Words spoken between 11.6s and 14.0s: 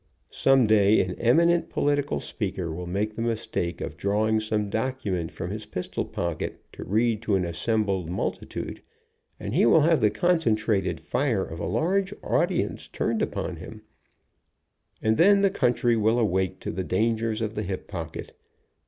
large audience turned upon him,